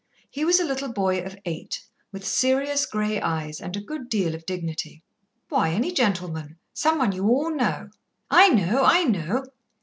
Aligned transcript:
He 0.31 0.43
was 0.43 0.59
a 0.59 0.65
little 0.65 0.91
boy 0.91 1.21
of 1.21 1.37
eight, 1.45 1.79
with 2.11 2.25
serious 2.25 2.87
grey 2.87 3.21
eyes 3.21 3.61
and 3.61 3.77
a 3.77 3.83
good 3.83 4.09
deal 4.09 4.33
of 4.33 4.47
dignity. 4.47 5.03
"Why, 5.49 5.69
any 5.69 5.91
gentleman. 5.91 6.57
Some 6.73 6.97
one 6.97 7.11
you 7.11 7.25
all 7.27 7.51
know." 7.53 7.91
"I 8.27 8.49
know, 8.49 8.83
I 8.83 9.03
know." 9.03 9.43